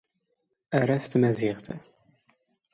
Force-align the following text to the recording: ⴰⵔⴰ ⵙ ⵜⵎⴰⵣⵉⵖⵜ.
ⴰⵔⴰ 0.79 0.95
ⵙ 1.03 1.05
ⵜⵎⴰⵣⵉⵖⵜ. 1.11 1.67